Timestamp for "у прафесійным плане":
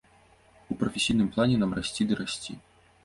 0.71-1.55